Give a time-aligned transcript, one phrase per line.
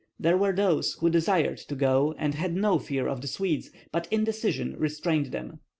[0.19, 4.07] There were those who desired to go and had no fear of the Swedes, but
[4.09, 5.59] indecision restrained them.